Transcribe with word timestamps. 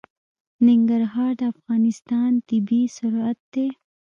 ننګرهار 0.65 1.31
د 1.39 1.41
افغانستان 1.53 2.29
طبعي 2.47 2.83
ثروت 2.97 3.39
دی. 3.53 3.67